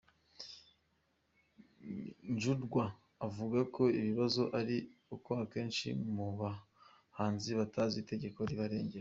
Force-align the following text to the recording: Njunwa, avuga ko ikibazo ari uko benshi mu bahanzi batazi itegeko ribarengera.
Njunwa, 2.33 2.85
avuga 3.27 3.59
ko 3.75 3.83
ikibazo 3.99 4.43
ari 4.59 4.77
uko 5.15 5.29
benshi 5.51 5.87
mu 6.13 6.27
bahanzi 6.39 7.49
batazi 7.59 7.95
itegeko 7.99 8.39
ribarengera. 8.49 8.99